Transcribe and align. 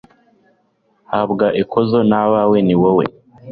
habwa 1.11 1.47
ikuzo 1.61 1.99
n'abawe, 2.09 2.57
ni 2.67 2.75
wowe 2.81 3.05